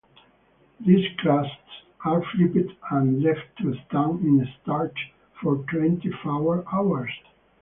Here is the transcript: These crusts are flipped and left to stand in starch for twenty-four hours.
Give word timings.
These 0.79 1.05
crusts 1.19 1.51
are 2.03 2.23
flipped 2.31 2.71
and 2.89 3.21
left 3.21 3.55
to 3.59 3.75
stand 3.87 4.21
in 4.25 4.47
starch 4.63 5.13
for 5.39 5.57
twenty-four 5.69 6.63
hours. 6.73 7.11